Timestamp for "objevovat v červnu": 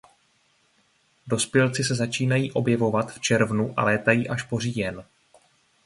2.51-3.73